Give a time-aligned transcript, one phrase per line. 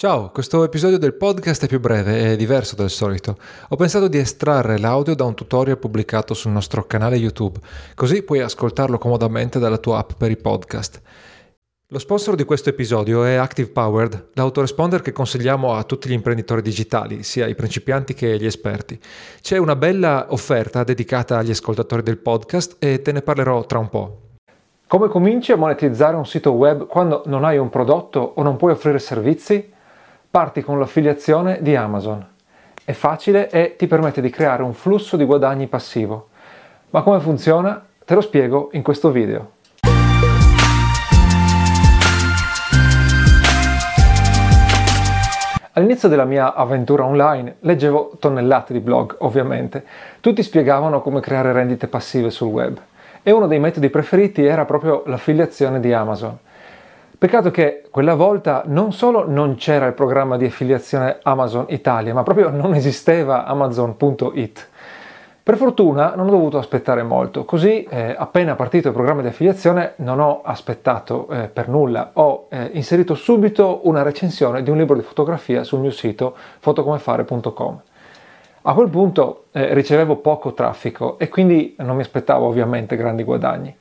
[0.00, 3.36] Ciao, questo episodio del podcast è più breve e diverso del solito.
[3.70, 7.58] Ho pensato di estrarre l'audio da un tutorial pubblicato sul nostro canale YouTube,
[7.96, 11.02] così puoi ascoltarlo comodamente dalla tua app per i podcast.
[11.88, 16.62] Lo sponsor di questo episodio è Active Powered, l'autoresponder che consigliamo a tutti gli imprenditori
[16.62, 18.96] digitali, sia i principianti che gli esperti.
[19.40, 23.88] C'è una bella offerta dedicata agli ascoltatori del podcast e te ne parlerò tra un
[23.88, 24.20] po'.
[24.86, 28.70] Come cominci a monetizzare un sito web quando non hai un prodotto o non puoi
[28.70, 29.74] offrire servizi?
[30.38, 32.24] Parti con l'affiliazione di Amazon.
[32.84, 36.28] È facile e ti permette di creare un flusso di guadagni passivo.
[36.90, 37.84] Ma come funziona?
[38.04, 39.54] Te lo spiego in questo video.
[45.72, 49.84] All'inizio della mia avventura online leggevo tonnellate di blog, ovviamente.
[50.20, 52.80] Tutti spiegavano come creare rendite passive sul web
[53.24, 56.38] e uno dei metodi preferiti era proprio l'affiliazione di Amazon.
[57.18, 62.22] Peccato che quella volta non solo non c'era il programma di affiliazione Amazon Italia, ma
[62.22, 64.68] proprio non esisteva Amazon.it.
[65.42, 69.94] Per fortuna non ho dovuto aspettare molto, così eh, appena partito il programma di affiliazione
[69.96, 74.94] non ho aspettato eh, per nulla, ho eh, inserito subito una recensione di un libro
[74.94, 77.80] di fotografia sul mio sito fotocomefare.com.
[78.62, 83.76] A quel punto eh, ricevevo poco traffico e quindi non mi aspettavo ovviamente grandi guadagni.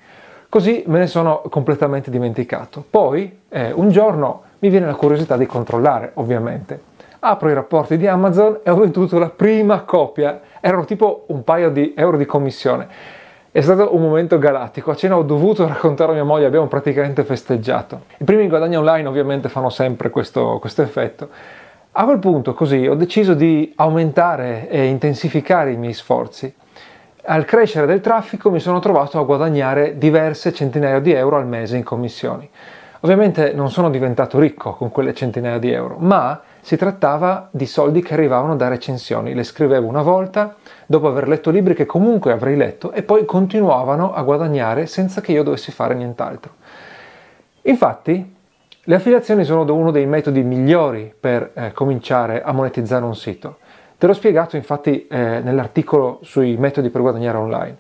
[0.50, 2.84] Così me ne sono completamente dimenticato.
[2.90, 6.80] Poi, eh, un giorno, mi viene la curiosità di controllare, ovviamente.
[7.20, 10.40] Apro i rapporti di Amazon e ho venduto la prima copia.
[10.62, 12.88] Erano tipo un paio di euro di commissione.
[13.52, 14.92] È stato un momento galattico.
[14.92, 18.04] A cena ho dovuto raccontare a mia moglie, abbiamo praticamente festeggiato.
[18.18, 21.28] I primi guadagni online ovviamente fanno sempre questo, questo effetto.
[21.92, 26.54] A quel punto, così, ho deciso di aumentare e intensificare i miei sforzi
[27.30, 31.76] al crescere del traffico mi sono trovato a guadagnare diverse centinaia di euro al mese
[31.76, 32.50] in commissioni.
[33.02, 38.02] Ovviamente non sono diventato ricco con quelle centinaia di euro, ma si trattava di soldi
[38.02, 39.34] che arrivavano da recensioni.
[39.34, 40.56] Le scrivevo una volta,
[40.86, 45.34] dopo aver letto libri che comunque avrei letto, e poi continuavano a guadagnare senza che
[45.34, 46.54] io dovessi fare nient'altro.
[47.64, 48.36] Infatti,
[48.82, 53.58] le affiliazioni sono uno dei metodi migliori per eh, cominciare a monetizzare un sito.
[54.00, 57.78] Te l'ho spiegato infatti eh, nell'articolo sui metodi per guadagnare online.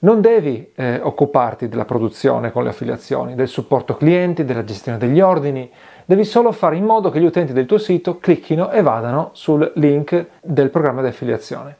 [0.00, 5.20] Non devi eh, occuparti della produzione con le affiliazioni, del supporto clienti, della gestione degli
[5.20, 5.70] ordini,
[6.04, 9.70] devi solo fare in modo che gli utenti del tuo sito clicchino e vadano sul
[9.76, 11.76] link del programma di affiliazione.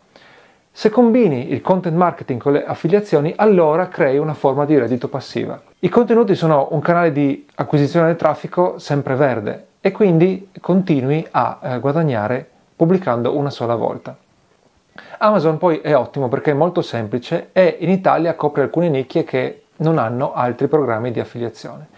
[0.70, 5.60] Se combini il content marketing con le affiliazioni, allora crei una forma di reddito passiva.
[5.80, 11.58] I contenuti sono un canale di acquisizione del traffico sempre verde e quindi continui a
[11.60, 12.48] eh, guadagnare
[12.80, 14.16] pubblicando una sola volta.
[15.18, 19.64] Amazon poi è ottimo perché è molto semplice e in Italia copre alcune nicchie che
[19.76, 21.88] non hanno altri programmi di affiliazione.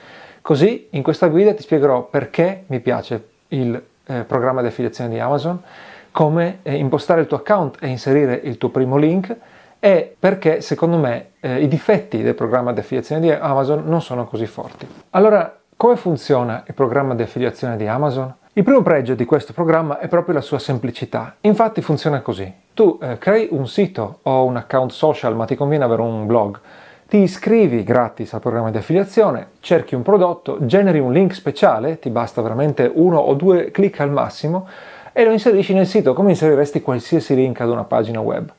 [0.41, 5.21] Così in questa guida ti spiegherò perché mi piace il eh, programma di affiliazione di
[5.21, 5.63] Amazon,
[6.11, 9.37] come eh, impostare il tuo account e inserire il tuo primo link
[9.79, 14.27] e perché secondo me eh, i difetti del programma di affiliazione di Amazon non sono
[14.27, 14.85] così forti.
[15.11, 18.35] Allora, come funziona il programma di affiliazione di Amazon?
[18.55, 21.37] Il primo pregio di questo programma è proprio la sua semplicità.
[21.41, 22.53] Infatti funziona così.
[22.75, 26.61] Tu eh, crei un sito o un account social, ma ti conviene avere un blog.
[27.09, 32.11] Ti iscrivi gratis al programma di affiliazione, cerchi un prodotto, generi un link speciale, ti
[32.11, 34.69] basta veramente uno o due clic al massimo,
[35.15, 38.53] e lo inserisci nel sito come inseriresti qualsiasi link ad una pagina web.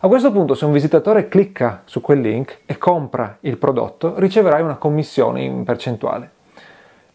[0.00, 4.62] A questo punto se un visitatore clicca su quel link e compra il prodotto, riceverai
[4.62, 6.33] una commissione in percentuale.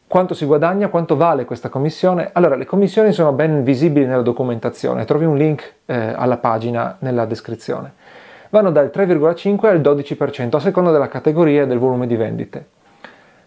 [0.09, 0.87] Quanto si guadagna?
[0.87, 2.31] Quanto vale questa commissione?
[2.33, 7.25] Allora, le commissioni sono ben visibili nella documentazione, trovi un link eh, alla pagina nella
[7.25, 7.93] descrizione.
[8.49, 12.65] Vanno dal 3,5 al 12% a seconda della categoria e del volume di vendite.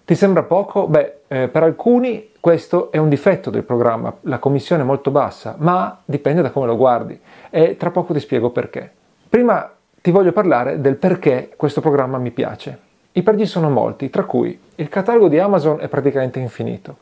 [0.04, 0.86] Ti sembra poco?
[0.86, 5.56] Beh, eh, per alcuni questo è un difetto del programma, la commissione è molto bassa,
[5.58, 8.88] ma dipende da come lo guardi e tra poco ti spiego perché.
[9.28, 9.68] Prima
[10.00, 12.81] ti voglio parlare del perché questo programma mi piace.
[13.14, 16.96] I pregi sono molti, tra cui il catalogo di Amazon è praticamente infinito.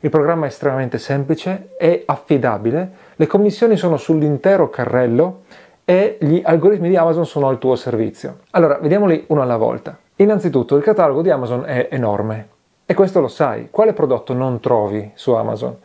[0.00, 5.42] Il programma è estremamente semplice, è affidabile, le commissioni sono sull'intero carrello
[5.84, 8.38] e gli algoritmi di Amazon sono al tuo servizio.
[8.50, 9.96] Allora, vediamoli uno alla volta.
[10.16, 12.48] Innanzitutto, il catalogo di Amazon è enorme
[12.84, 13.68] e questo lo sai.
[13.70, 15.76] Quale prodotto non trovi su Amazon?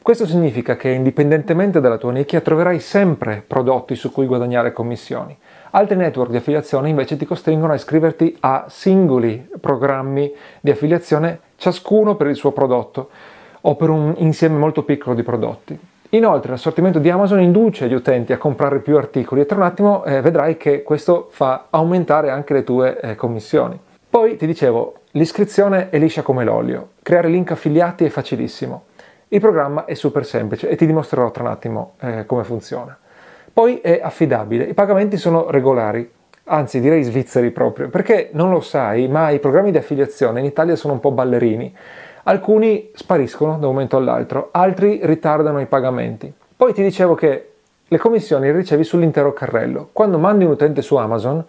[0.00, 5.36] Questo significa che indipendentemente dalla tua nicchia troverai sempre prodotti su cui guadagnare commissioni.
[5.76, 12.14] Altri network di affiliazione invece ti costringono a iscriverti a singoli programmi di affiliazione, ciascuno
[12.14, 13.08] per il suo prodotto
[13.62, 15.76] o per un insieme molto piccolo di prodotti.
[16.10, 20.04] Inoltre l'assortimento di Amazon induce gli utenti a comprare più articoli e tra un attimo
[20.04, 23.76] eh, vedrai che questo fa aumentare anche le tue eh, commissioni.
[24.08, 28.84] Poi ti dicevo, l'iscrizione è liscia come l'olio, creare link affiliati è facilissimo.
[29.26, 32.96] Il programma è super semplice e ti dimostrerò tra un attimo eh, come funziona.
[33.54, 36.10] Poi è affidabile, i pagamenti sono regolari,
[36.46, 40.74] anzi direi svizzeri proprio, perché non lo sai, ma i programmi di affiliazione in Italia
[40.74, 41.72] sono un po' ballerini.
[42.24, 46.32] Alcuni spariscono da un momento all'altro, altri ritardano i pagamenti.
[46.56, 47.50] Poi ti dicevo che
[47.86, 49.90] le commissioni le ricevi sull'intero carrello.
[49.92, 51.44] Quando mandi un utente su Amazon,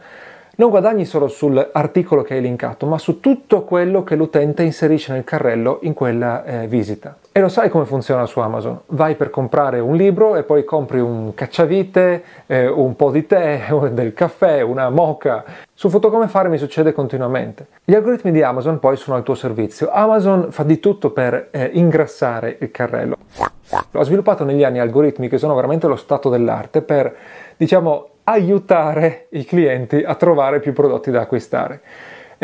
[0.57, 5.23] non guadagni solo sull'articolo che hai linkato, ma su tutto quello che l'utente inserisce nel
[5.23, 7.17] carrello in quella eh, visita.
[7.37, 8.79] E lo sai come funziona su Amazon?
[8.85, 13.65] Vai per comprare un libro e poi compri un cacciavite, eh, un po' di tè,
[13.91, 15.43] del caffè, una moca.
[15.73, 17.67] Su Foto come fare mi succede continuamente.
[17.83, 19.89] Gli algoritmi di Amazon poi sono al tuo servizio.
[19.91, 23.17] Amazon fa di tutto per eh, ingrassare il carrello.
[23.91, 27.13] Ha sviluppato negli anni algoritmi che sono veramente lo stato dell'arte per,
[27.57, 31.81] diciamo, aiutare i clienti a trovare più prodotti da acquistare.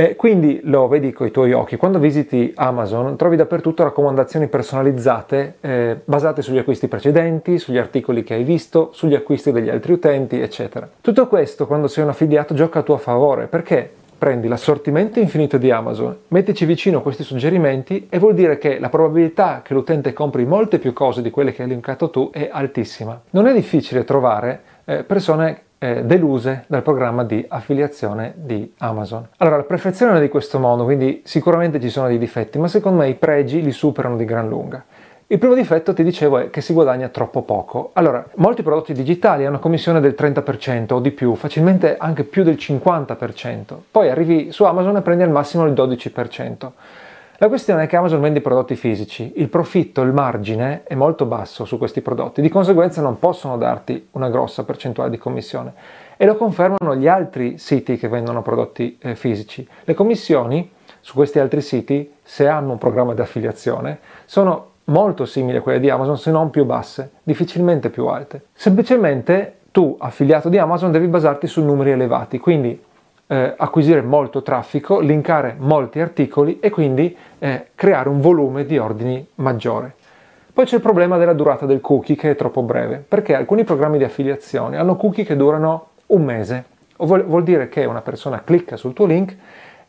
[0.02, 5.58] Eh, quindi lo vedi con i tuoi occhi, quando visiti Amazon trovi dappertutto raccomandazioni personalizzate
[5.62, 10.42] eh, basate sugli acquisti precedenti, sugli articoli che hai visto, sugli acquisti degli altri utenti,
[10.42, 10.90] eccetera.
[11.00, 15.70] Tutto questo quando sei un affiliato gioca a tuo favore perché prendi l'assortimento infinito di
[15.70, 20.80] Amazon, mettici vicino questi suggerimenti e vuol dire che la probabilità che l'utente compri molte
[20.80, 23.22] più cose di quelle che hai linkato tu è altissima.
[23.30, 29.28] Non è difficile trovare eh, persone eh, deluse dal programma di affiliazione di Amazon.
[29.38, 33.00] Allora, la perfezione è di questo modo, quindi sicuramente ci sono dei difetti, ma secondo
[33.00, 34.86] me i pregi li superano di gran lunga.
[35.26, 37.90] Il primo difetto, ti dicevo, è che si guadagna troppo poco.
[37.94, 42.44] Allora, molti prodotti digitali hanno una commissione del 30% o di più, facilmente anche più
[42.44, 43.76] del 50%.
[43.90, 46.70] Poi arrivi su Amazon e prendi al massimo il 12%.
[47.42, 51.66] La questione è che Amazon vende prodotti fisici, il profitto, il margine è molto basso
[51.66, 55.74] su questi prodotti, di conseguenza non possono darti una grossa percentuale di commissione
[56.18, 59.68] e lo confermano gli altri siti che vendono prodotti eh, fisici.
[59.86, 65.58] Le commissioni su questi altri siti, se hanno un programma di affiliazione, sono molto simili
[65.58, 68.44] a quelle di Amazon, se non più basse, difficilmente più alte.
[68.54, 72.80] Semplicemente tu, affiliato di Amazon, devi basarti su numeri elevati, quindi
[73.32, 79.26] eh, acquisire molto traffico, linkare molti articoli e quindi eh, creare un volume di ordini
[79.36, 79.96] maggiore.
[80.52, 83.98] Poi c'è il problema della durata del cookie che è troppo breve, perché alcuni programmi
[83.98, 86.66] di affiliazione hanno cookie che durano un mese.
[86.98, 89.34] Vuol, vuol dire che una persona clicca sul tuo link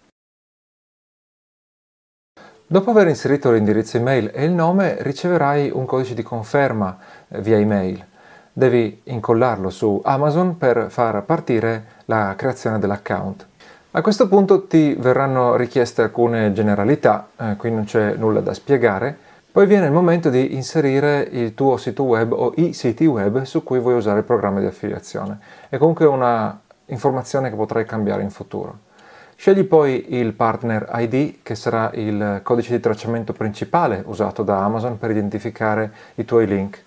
[2.68, 6.95] Dopo aver inserito l'indirizzo email e il nome riceverai un codice di conferma
[7.27, 8.09] eh, via email
[8.53, 13.47] devi incollarlo su Amazon per far partire la creazione dell'account.
[13.92, 19.18] A questo punto ti verranno richieste alcune generalità, eh, qui non c'è nulla da spiegare,
[19.52, 23.64] poi viene il momento di inserire il tuo sito web o i siti web su
[23.64, 25.40] cui vuoi usare il programma di affiliazione.
[25.68, 28.90] È comunque una informazione che potrai cambiare in futuro.
[29.35, 34.97] Scegli poi il Partner ID che sarà il codice di tracciamento principale usato da Amazon
[34.97, 36.81] per identificare i tuoi link.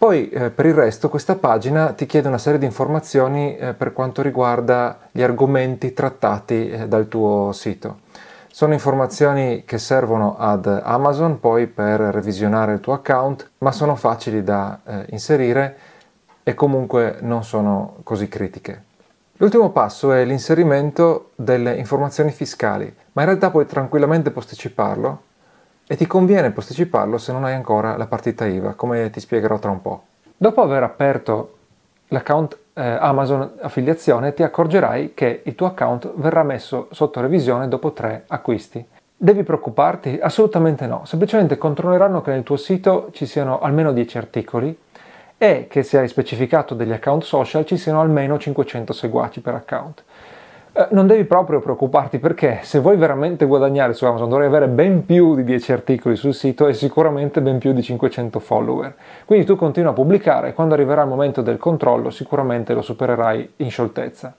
[0.00, 3.92] Poi eh, per il resto questa pagina ti chiede una serie di informazioni eh, per
[3.92, 7.98] quanto riguarda gli argomenti trattati eh, dal tuo sito.
[8.50, 14.42] Sono informazioni che servono ad Amazon poi per revisionare il tuo account, ma sono facili
[14.42, 15.76] da eh, inserire
[16.44, 18.84] e comunque non sono così critiche.
[19.36, 25.28] L'ultimo passo è l'inserimento delle informazioni fiscali, ma in realtà puoi tranquillamente posticiparlo
[25.90, 29.72] e ti conviene posticiparlo se non hai ancora la partita IVA, come ti spiegherò tra
[29.72, 30.04] un po'.
[30.36, 31.56] Dopo aver aperto
[32.06, 37.90] l'account eh, Amazon affiliazione ti accorgerai che il tuo account verrà messo sotto revisione dopo
[37.90, 38.86] tre acquisti.
[39.16, 40.20] Devi preoccuparti?
[40.22, 44.78] Assolutamente no, semplicemente controlleranno che nel tuo sito ci siano almeno 10 articoli
[45.36, 50.04] e che se hai specificato degli account social ci siano almeno 500 seguaci per account.
[50.72, 55.04] Eh, non devi proprio preoccuparti perché se vuoi veramente guadagnare su Amazon dovrai avere ben
[55.04, 58.94] più di 10 articoli sul sito e sicuramente ben più di 500 follower.
[59.24, 63.54] Quindi tu continua a pubblicare e quando arriverà il momento del controllo sicuramente lo supererai
[63.56, 64.32] in scioltezza.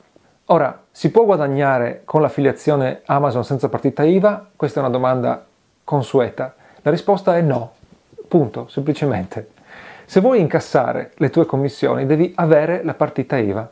[0.45, 4.47] Ora, si può guadagnare con l'affiliazione Amazon senza partita IVA?
[4.55, 5.45] Questa è una domanda
[5.83, 6.55] consueta.
[6.81, 7.73] La risposta è no.
[8.27, 9.49] Punto, semplicemente.
[10.05, 13.69] Se vuoi incassare le tue commissioni devi avere la partita IVA.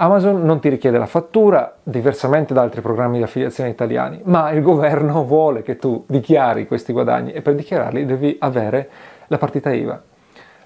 [0.00, 4.62] Amazon non ti richiede la fattura, diversamente da altri programmi di affiliazione italiani, ma il
[4.62, 8.88] governo vuole che tu dichiari questi guadagni e per dichiararli devi avere
[9.26, 10.00] la partita IVA.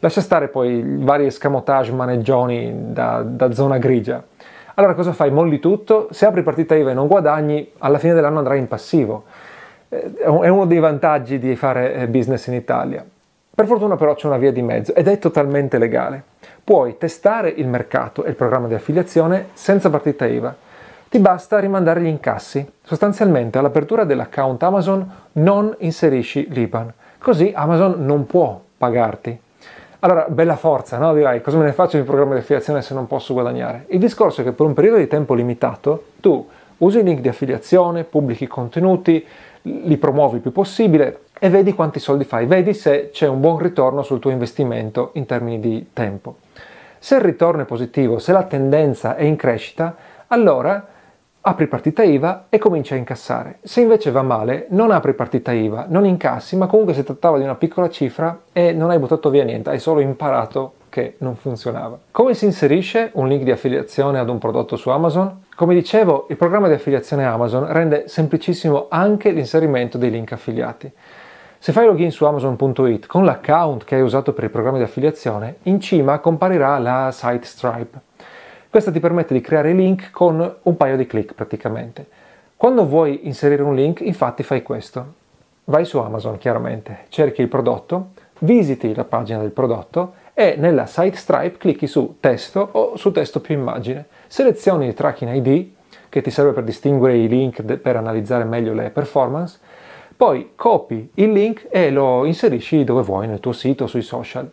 [0.01, 4.23] Lascia stare poi i vari escamotage maneggioni da, da zona grigia.
[4.75, 5.31] Allora cosa fai?
[5.31, 9.25] Molli tutto, se apri partita IVA e non guadagni, alla fine dell'anno andrai in passivo.
[9.89, 13.03] Eh, è uno dei vantaggi di fare eh, business in Italia.
[13.55, 16.23] Per fortuna però c'è una via di mezzo ed è totalmente legale.
[16.65, 20.57] Puoi testare il mercato e il programma di affiliazione senza partita IVA.
[21.11, 22.67] Ti basta rimandare gli incassi.
[22.83, 26.91] Sostanzialmente all'apertura dell'account Amazon non inserisci l'IBAN.
[27.19, 29.39] Così Amazon non può pagarti.
[29.99, 31.13] Allora, bella forza, no?
[31.13, 33.85] Dirai, cosa me ne faccio di programma di affiliazione se non posso guadagnare?
[33.89, 37.29] Il discorso è che per un periodo di tempo limitato tu usi i link di
[37.29, 39.25] affiliazione, pubblichi contenuti,
[39.63, 43.59] li promuovi il più possibile e vedi quanti soldi fai, vedi se c'è un buon
[43.59, 46.37] ritorno sul tuo investimento in termini di tempo.
[46.99, 49.97] Se il ritorno è positivo, se la tendenza è in crescita,
[50.29, 50.87] allora
[51.45, 53.59] apri partita IVA e cominci a incassare.
[53.63, 57.45] Se invece va male, non apri partita IVA, non incassi, ma comunque si trattava di
[57.45, 61.99] una piccola cifra e non hai buttato via niente, hai solo imparato che non funzionava.
[62.13, 65.42] Come si inserisce un link di affiliazione ad un prodotto su Amazon?
[65.55, 70.91] Come dicevo, il programma di affiliazione Amazon rende semplicissimo anche l'inserimento dei link affiliati.
[71.59, 75.57] Se fai login su Amazon.it con l'account che hai usato per il programma di affiliazione,
[75.65, 78.01] in cima comparirà la site Stripe.
[78.71, 82.07] Questa ti permette di creare link con un paio di clic praticamente.
[82.57, 85.21] Quando vuoi inserire un link, infatti fai questo.
[85.65, 91.17] Vai su Amazon chiaramente, cerchi il prodotto, visiti la pagina del prodotto e nella site
[91.17, 94.07] Stripe clicchi su testo o su testo più immagine.
[94.33, 95.73] Selezioni il tracking ID
[96.09, 99.59] che ti serve per distinguere i link per analizzare meglio le performance
[100.17, 104.51] poi copi il link e lo inserisci dove vuoi, nel tuo sito, sui social.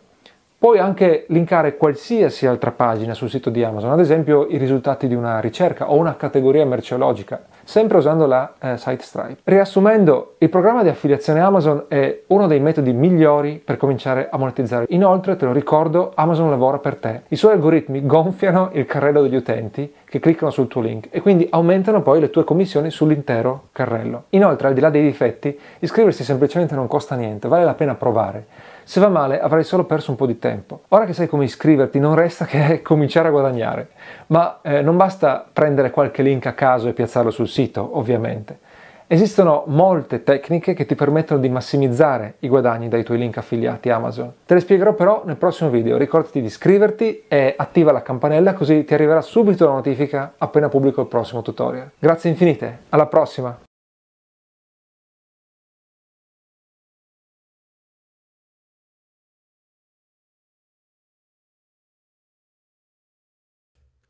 [0.60, 5.14] Puoi anche linkare qualsiasi altra pagina sul sito di Amazon, ad esempio i risultati di
[5.14, 7.40] una ricerca o una categoria merceologica
[7.70, 9.38] sempre usando la eh, site Stripe.
[9.44, 14.86] Riassumendo, il programma di affiliazione Amazon è uno dei metodi migliori per cominciare a monetizzare.
[14.88, 17.22] Inoltre, te lo ricordo, Amazon lavora per te.
[17.28, 21.46] I suoi algoritmi gonfiano il carrello degli utenti che cliccano sul tuo link e quindi
[21.48, 24.24] aumentano poi le tue commissioni sull'intero carrello.
[24.30, 28.46] Inoltre, al di là dei difetti, iscriversi semplicemente non costa niente, vale la pena provare.
[28.90, 30.80] Se va male avrai solo perso un po' di tempo.
[30.88, 33.90] Ora che sai come iscriverti non resta che cominciare a guadagnare,
[34.26, 38.58] ma eh, non basta prendere qualche link a caso e piazzarlo sul sito, ovviamente.
[39.06, 44.32] Esistono molte tecniche che ti permettono di massimizzare i guadagni dai tuoi link affiliati Amazon.
[44.44, 45.96] Te le spiegherò però nel prossimo video.
[45.96, 51.00] Ricordati di iscriverti e attiva la campanella così ti arriverà subito la notifica appena pubblico
[51.00, 51.92] il prossimo tutorial.
[51.96, 53.56] Grazie infinite, alla prossima!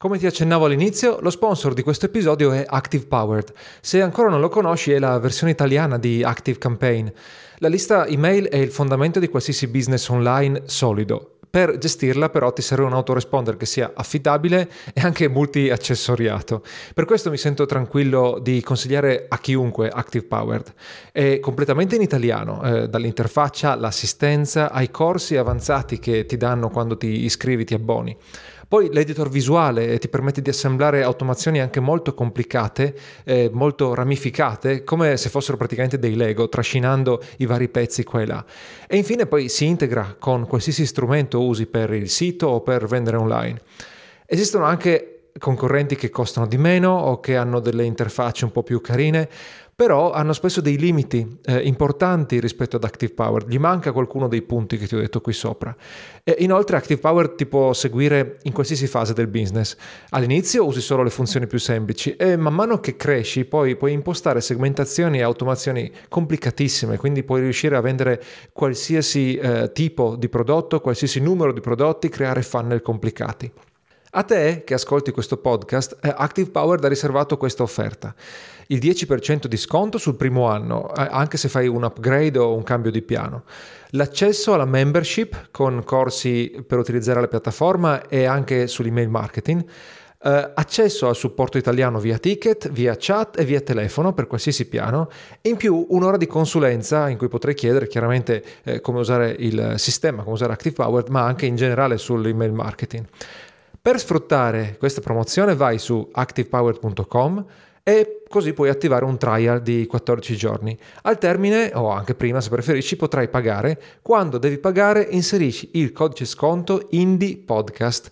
[0.03, 3.53] Come ti accennavo all'inizio, lo sponsor di questo episodio è Active Powered.
[3.83, 7.07] Se ancora non lo conosci, è la versione italiana di Active Campaign.
[7.59, 11.41] La lista email è il fondamento di qualsiasi business online solido.
[11.51, 16.63] Per gestirla però ti serve un autoresponder che sia affidabile e anche multi-accessoriato.
[16.95, 20.73] Per questo mi sento tranquillo di consigliare a chiunque Active Powered.
[21.13, 27.25] È completamente in italiano, eh, dall'interfaccia, l'assistenza, ai corsi avanzati che ti danno quando ti
[27.25, 28.17] iscrivi, ti abboni.
[28.71, 35.17] Poi l'editor visuale ti permette di assemblare automazioni anche molto complicate, eh, molto ramificate, come
[35.17, 38.45] se fossero praticamente dei Lego, trascinando i vari pezzi qua e là.
[38.87, 43.17] E infine poi si integra con qualsiasi strumento usi per il sito o per vendere
[43.17, 43.61] online.
[44.25, 48.81] Esistono anche concorrenti che costano di meno o che hanno delle interfacce un po' più
[48.81, 49.29] carine,
[49.81, 54.43] però hanno spesso dei limiti eh, importanti rispetto ad Active Power, gli manca qualcuno dei
[54.43, 55.75] punti che ti ho detto qui sopra.
[56.23, 59.77] E inoltre Active Power ti può seguire in qualsiasi fase del business.
[60.11, 64.43] All'inizio usi solo le funzioni più semplici e man mano che cresci poi puoi impostare
[64.43, 71.21] segmentazioni e automazioni complicatissime, quindi puoi riuscire a vendere qualsiasi eh, tipo di prodotto, qualsiasi
[71.21, 73.51] numero di prodotti, creare funnel complicati.
[74.13, 78.13] A te che ascolti questo podcast, Active Power ha riservato questa offerta.
[78.67, 82.65] Il 10% di sconto sul primo anno, eh, anche se fai un upgrade o un
[82.65, 83.45] cambio di piano.
[83.91, 89.65] L'accesso alla membership con corsi per utilizzare la piattaforma e anche sull'email marketing
[90.23, 95.09] Uh, accesso al supporto italiano via ticket, via chat e via telefono per qualsiasi piano
[95.41, 100.21] in più un'ora di consulenza in cui potrei chiedere chiaramente eh, come usare il sistema,
[100.21, 103.07] come usare Active Power, ma anche in generale sull'email marketing.
[103.83, 107.47] Per sfruttare questa promozione vai su activepower.com
[107.83, 110.79] e così puoi attivare un trial di 14 giorni.
[111.03, 113.81] Al termine, o anche prima se preferisci, potrai pagare.
[114.03, 118.11] Quando devi pagare inserisci il codice sconto Indie Podcast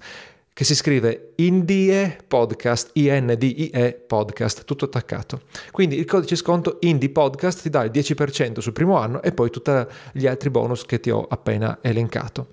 [0.54, 5.42] che si scrive Indie Podcast, I-N-D-I-E Podcast, tutto attaccato.
[5.70, 9.50] Quindi il codice sconto Indie Podcast ti dà il 10% sul primo anno e poi
[9.50, 9.70] tutti
[10.12, 12.48] gli altri bonus che ti ho appena elencato.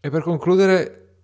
[0.00, 1.05] E per concludere